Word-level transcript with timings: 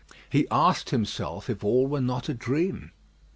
He 0.31 0.47
asked 0.49 0.89
himself 0.89 1.47
if 1.47 1.63
all 1.63 1.85
were 1.85 2.01
not 2.01 2.27
a 2.27 2.33
dream? 2.33 2.89